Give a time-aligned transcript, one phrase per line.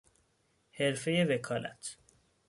[0.71, 1.97] حرفهی وکالت